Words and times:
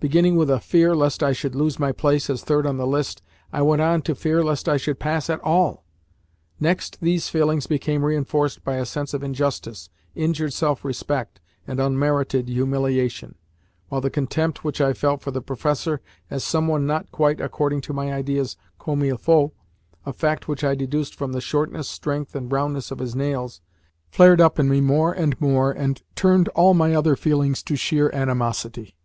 Beginning 0.00 0.34
with 0.34 0.50
a 0.50 0.58
fear 0.58 0.96
lest 0.96 1.22
I 1.22 1.30
should 1.32 1.54
lose 1.54 1.78
my 1.78 1.92
place 1.92 2.28
as 2.28 2.42
third 2.42 2.66
on 2.66 2.76
the 2.76 2.88
list, 2.88 3.22
I 3.52 3.62
went 3.62 3.80
on 3.80 4.02
to 4.02 4.16
fear 4.16 4.42
lest 4.42 4.68
I 4.68 4.76
should 4.76 4.98
pass 4.98 5.30
at 5.30 5.38
all. 5.44 5.84
Next, 6.58 6.98
these 7.00 7.28
feelings 7.28 7.68
became 7.68 8.04
reinforced 8.04 8.64
by 8.64 8.78
a 8.78 8.84
sense 8.84 9.14
of 9.14 9.22
injustice, 9.22 9.88
injured 10.16 10.52
self 10.54 10.84
respect, 10.84 11.40
and 11.68 11.78
unmerited 11.78 12.48
humiliation, 12.48 13.36
while 13.88 14.00
the 14.00 14.10
contempt 14.10 14.64
which 14.64 14.80
I 14.80 14.92
felt 14.92 15.22
for 15.22 15.30
the 15.30 15.40
professor 15.40 16.00
as 16.30 16.42
some 16.42 16.66
one 16.66 16.84
not 16.84 17.12
quite 17.12 17.40
(according 17.40 17.80
to 17.82 17.92
my 17.92 18.12
ideas) 18.12 18.56
"comme 18.80 19.04
il 19.04 19.16
faut" 19.18 19.52
a 20.04 20.12
fact 20.12 20.48
which 20.48 20.64
I 20.64 20.74
deduced 20.74 21.14
from 21.14 21.30
the 21.32 21.40
shortness, 21.40 21.88
strength, 21.88 22.34
and 22.34 22.50
roundness 22.50 22.90
of 22.90 22.98
his 22.98 23.14
nails 23.14 23.60
flared 24.10 24.40
up 24.40 24.58
in 24.58 24.68
me 24.68 24.80
more 24.80 25.12
and 25.12 25.40
more 25.40 25.70
and 25.70 26.02
turned 26.16 26.48
all 26.56 26.74
my 26.74 26.92
other 26.92 27.14
feelings 27.14 27.62
to 27.62 27.76
sheer 27.76 28.10
animosity. 28.12 28.96